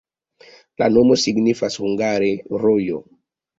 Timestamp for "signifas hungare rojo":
1.25-3.01